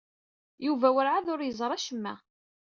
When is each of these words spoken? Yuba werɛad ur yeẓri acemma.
Yuba 0.65 0.87
werɛad 0.95 1.27
ur 1.33 1.41
yeẓri 1.43 1.73
acemma. 1.77 2.13